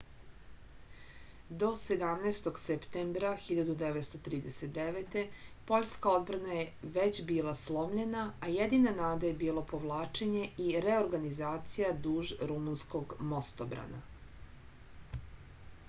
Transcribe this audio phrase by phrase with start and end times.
[1.63, 2.47] do 17.
[2.61, 5.17] septembra 1939.
[5.73, 12.33] poljska odbrana je već bila slomljena a jedina nada je bilo povlačenje i reorganizacija duž
[12.55, 14.03] rumunskog mostobrana